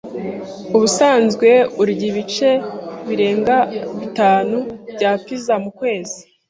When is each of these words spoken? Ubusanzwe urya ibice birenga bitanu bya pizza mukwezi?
Ubusanzwe 0.75 1.49
urya 1.81 2.05
ibice 2.09 2.49
birenga 3.07 3.57
bitanu 3.99 4.57
bya 4.95 5.11
pizza 5.23 5.53
mukwezi? 5.63 6.19